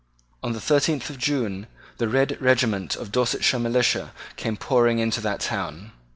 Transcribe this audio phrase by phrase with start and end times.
[0.41, 1.67] On the thirteenth of June
[1.99, 5.91] the red regiment of Dorsetshire militia came pouring into that town.